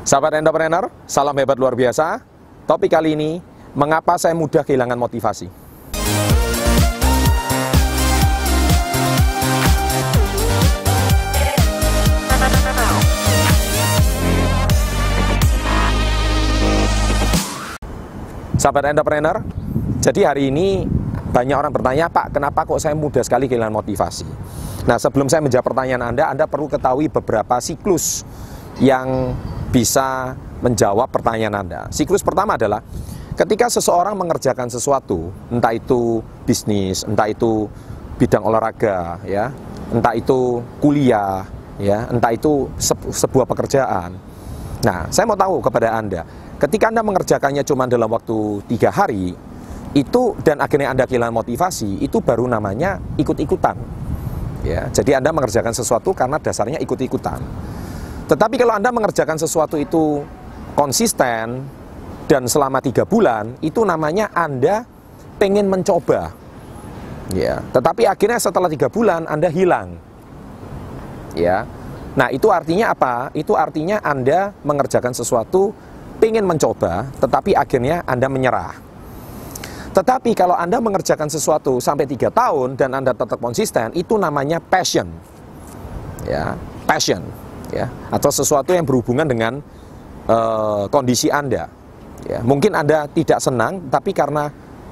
[0.00, 2.24] Sahabat entrepreneur, salam hebat luar biasa.
[2.64, 3.36] Topik kali ini,
[3.76, 5.44] mengapa saya mudah kehilangan motivasi?
[18.56, 19.44] Sahabat entrepreneur,
[20.00, 20.88] jadi hari ini
[21.28, 24.24] banyak orang bertanya, Pak, kenapa kok saya mudah sekali kehilangan motivasi?
[24.88, 28.24] Nah, sebelum saya menjawab pertanyaan Anda, Anda perlu ketahui beberapa siklus
[28.80, 29.36] yang
[29.70, 31.80] bisa menjawab pertanyaan Anda.
[31.94, 32.84] Siklus pertama adalah
[33.38, 37.70] ketika seseorang mengerjakan sesuatu, entah itu bisnis, entah itu
[38.20, 39.54] bidang olahraga, ya,
[39.94, 41.48] entah itu kuliah,
[41.80, 42.68] ya, entah itu
[43.08, 44.12] sebuah pekerjaan.
[44.84, 46.24] Nah, saya mau tahu kepada Anda,
[46.60, 49.32] Ketika Anda mengerjakannya cuma dalam waktu tiga hari,
[49.96, 53.80] itu dan akhirnya Anda kehilangan motivasi, itu baru namanya ikut-ikutan.
[54.60, 57.40] Ya, jadi Anda mengerjakan sesuatu karena dasarnya ikut-ikutan.
[58.30, 60.22] Tetapi kalau Anda mengerjakan sesuatu itu
[60.78, 61.66] konsisten
[62.30, 64.86] dan selama tiga bulan, itu namanya Anda
[65.42, 66.30] pengen mencoba.
[67.34, 69.98] Ya, tetapi akhirnya setelah tiga bulan Anda hilang.
[71.34, 71.66] Ya,
[72.14, 73.34] nah itu artinya apa?
[73.34, 75.74] Itu artinya Anda mengerjakan sesuatu
[76.22, 78.78] ingin mencoba, tetapi akhirnya Anda menyerah.
[79.90, 85.10] Tetapi kalau Anda mengerjakan sesuatu sampai tiga tahun dan Anda tetap konsisten, itu namanya passion.
[86.22, 86.54] Ya,
[86.86, 87.26] passion.
[87.70, 89.62] Ya, atau sesuatu yang berhubungan dengan
[90.26, 91.70] uh, kondisi Anda.
[92.26, 94.50] Ya, mungkin Anda tidak senang, tapi karena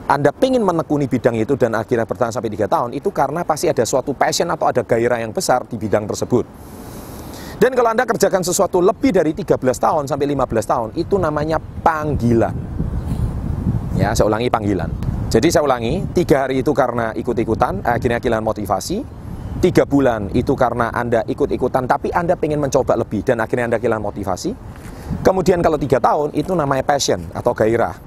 [0.08, 3.84] anda ingin menekuni bidang itu dan akhirnya bertahan sampai tiga tahun, itu karena pasti ada
[3.84, 6.48] suatu passion atau ada gairah yang besar di bidang tersebut.
[7.60, 12.56] Dan kalau Anda kerjakan sesuatu lebih dari 13 tahun sampai 15 tahun, itu namanya panggilan.
[14.00, 14.88] Ya, saya ulangi panggilan.
[15.28, 19.04] Jadi saya ulangi, tiga hari itu karena ikut-ikutan, akhirnya kehilangan motivasi.
[19.58, 24.06] Tiga bulan itu karena Anda ikut-ikutan, tapi Anda ingin mencoba lebih dan akhirnya Anda kehilangan
[24.06, 24.54] motivasi.
[25.26, 27.98] Kemudian kalau tiga tahun, itu namanya passion atau gairah.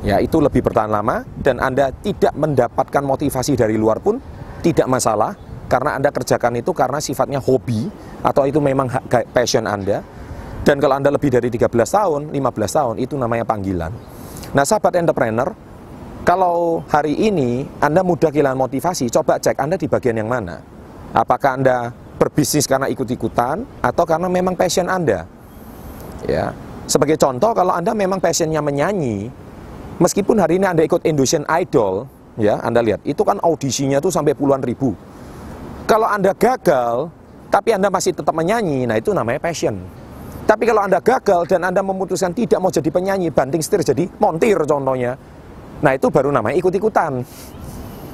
[0.00, 4.16] Ya, itu lebih bertahan lama dan Anda tidak mendapatkan motivasi dari luar pun
[4.64, 5.36] tidak masalah
[5.68, 7.92] karena Anda kerjakan itu karena sifatnya hobi
[8.24, 8.88] atau itu memang
[9.36, 10.00] passion Anda.
[10.64, 13.92] Dan kalau Anda lebih dari 13 tahun, 15 tahun, itu namanya panggilan.
[14.56, 15.52] Nah, sahabat entrepreneur,
[16.24, 20.75] kalau hari ini Anda mudah kehilangan motivasi, coba cek Anda di bagian yang mana.
[21.16, 25.24] Apakah Anda berbisnis karena ikut-ikutan atau karena memang passion Anda?
[26.28, 26.52] Ya.
[26.84, 29.32] Sebagai contoh, kalau Anda memang passionnya menyanyi,
[29.96, 32.04] meskipun hari ini Anda ikut Indonesian Idol,
[32.36, 34.92] ya, Anda lihat, itu kan audisinya tuh sampai puluhan ribu.
[35.88, 37.08] Kalau Anda gagal,
[37.48, 39.80] tapi Anda masih tetap menyanyi, nah itu namanya passion.
[40.46, 44.60] Tapi kalau Anda gagal dan Anda memutuskan tidak mau jadi penyanyi, banting setir jadi montir
[44.62, 45.18] contohnya,
[45.80, 47.24] nah itu baru namanya ikut-ikutan.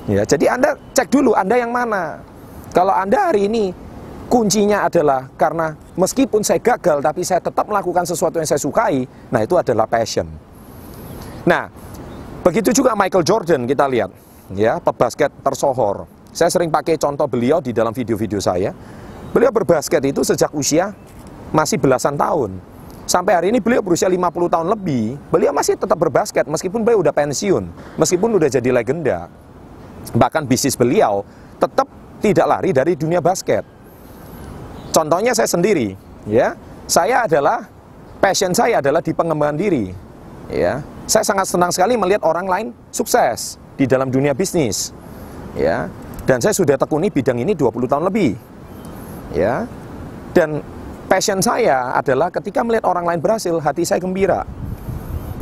[0.08, 2.31] Ya, jadi Anda cek dulu Anda yang mana.
[2.72, 3.68] Kalau Anda hari ini
[4.32, 9.44] kuncinya adalah karena meskipun saya gagal tapi saya tetap melakukan sesuatu yang saya sukai, nah
[9.44, 10.24] itu adalah passion.
[11.44, 11.68] Nah,
[12.40, 14.08] begitu juga Michael Jordan kita lihat,
[14.56, 16.08] ya, pebasket tersohor.
[16.32, 18.72] Saya sering pakai contoh beliau di dalam video-video saya.
[19.36, 20.96] Beliau berbasket itu sejak usia
[21.52, 22.56] masih belasan tahun.
[23.04, 27.12] Sampai hari ini beliau berusia 50 tahun lebih, beliau masih tetap berbasket meskipun beliau udah
[27.12, 27.68] pensiun,
[28.00, 29.28] meskipun udah jadi legenda.
[30.16, 31.20] Bahkan bisnis beliau
[31.60, 31.84] tetap
[32.22, 33.66] tidak lari dari dunia basket.
[34.94, 35.98] Contohnya saya sendiri,
[36.30, 36.54] ya.
[36.86, 37.66] Saya adalah
[38.22, 39.90] passion saya adalah di pengembangan diri.
[40.46, 40.84] Ya.
[41.10, 44.94] Saya sangat senang sekali melihat orang lain sukses di dalam dunia bisnis.
[45.58, 45.90] Ya.
[46.22, 48.38] Dan saya sudah tekuni bidang ini 20 tahun lebih.
[49.34, 49.66] Ya.
[50.36, 50.62] Dan
[51.10, 54.46] passion saya adalah ketika melihat orang lain berhasil, hati saya gembira.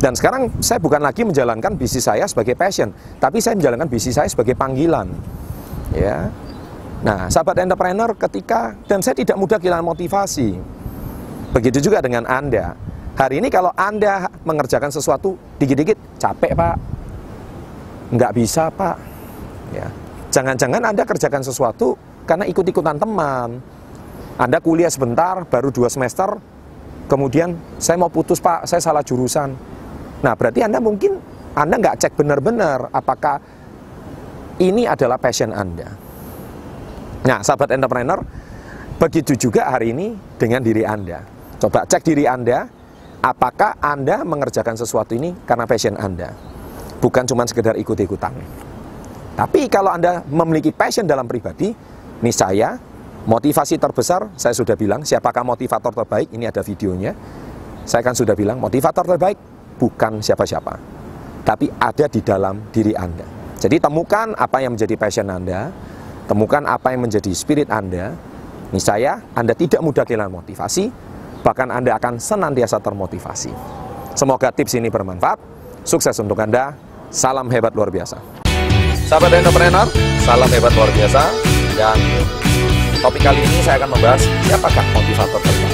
[0.01, 2.89] Dan sekarang saya bukan lagi menjalankan bisnis saya sebagai passion,
[3.21, 5.13] tapi saya menjalankan bisnis saya sebagai panggilan.
[5.93, 6.33] Ya.
[7.01, 10.61] Nah, sahabat entrepreneur ketika dan saya tidak mudah kehilangan motivasi.
[11.57, 12.77] Begitu juga dengan Anda.
[13.17, 16.77] Hari ini kalau Anda mengerjakan sesuatu dikit-dikit capek, Pak.
[18.13, 18.97] Nggak bisa, Pak.
[19.73, 19.89] Ya.
[20.31, 23.59] Jangan-jangan Anda kerjakan sesuatu karena ikut-ikutan teman.
[24.41, 26.41] Anda kuliah sebentar, baru dua semester,
[27.13, 29.53] kemudian saya mau putus Pak, saya salah jurusan.
[30.25, 31.21] Nah berarti Anda mungkin
[31.53, 33.37] Anda nggak cek benar-benar apakah
[34.57, 36.00] ini adalah passion Anda.
[37.21, 38.21] Nah sahabat entrepreneur,
[38.97, 41.21] begitu juga hari ini dengan diri Anda.
[41.61, 42.65] Coba cek diri Anda,
[43.21, 46.33] apakah Anda mengerjakan sesuatu ini karena passion Anda.
[47.01, 48.33] Bukan cuma sekedar ikut-ikutan.
[49.37, 51.73] Tapi kalau Anda memiliki passion dalam pribadi,
[52.21, 52.77] ini saya,
[53.25, 57.17] motivasi terbesar, saya sudah bilang, siapakah motivator terbaik, ini ada videonya.
[57.89, 59.41] Saya kan sudah bilang, motivator terbaik
[59.81, 60.77] bukan siapa-siapa,
[61.45, 63.25] tapi ada di dalam diri Anda.
[63.61, 65.73] Jadi temukan apa yang menjadi passion Anda,
[66.31, 68.15] temukan apa yang menjadi spirit Anda.
[68.71, 70.87] Ini saya, Anda tidak mudah kehilangan motivasi,
[71.43, 73.51] bahkan Anda akan senantiasa termotivasi.
[74.15, 75.43] Semoga tips ini bermanfaat.
[75.83, 76.79] Sukses untuk Anda.
[77.11, 78.23] Salam hebat luar biasa.
[79.11, 79.91] Sahabat entrepreneur,
[80.23, 81.23] salam hebat luar biasa.
[81.75, 81.99] Dan
[83.03, 85.70] topik kali ini saya akan membahas siapakah motivator terbaik.